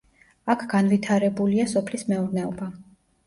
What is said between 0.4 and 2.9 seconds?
აქ განვითარებულია სოფლის მეურნეობა.